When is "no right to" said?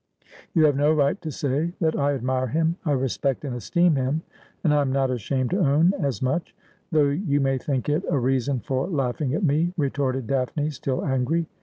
0.75-1.29